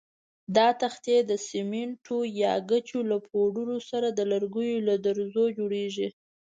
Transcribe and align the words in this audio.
دا 0.57 0.67
تختې 0.81 1.15
د 1.29 1.31
سمنټو 1.49 2.17
یا 2.41 2.53
ګچو 2.69 2.99
له 3.11 3.17
پوډرو 3.27 3.77
سره 3.89 4.07
د 4.11 4.19
لرګیو 4.31 4.85
له 4.87 4.93
ذرو 5.03 5.45
جوړېږي. 5.57 6.07